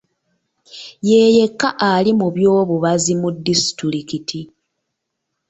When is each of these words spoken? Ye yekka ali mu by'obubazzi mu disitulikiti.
Ye 1.09 1.19
yekka 1.37 1.69
ali 1.91 2.11
mu 2.19 2.27
by'obubazzi 2.35 3.13
mu 3.21 3.29
disitulikiti. 3.45 4.39